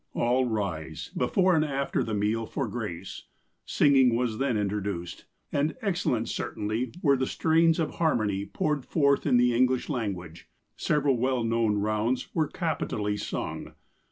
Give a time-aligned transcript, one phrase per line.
[0.07, 3.25] *' All rise, before and after the meal, for grace.
[3.67, 9.37] Singing was then introduced, and excellent certainly were the strains of harmony poured forth in
[9.37, 10.49] the English language.
[10.75, 13.73] Several well known rounds were capitally sung.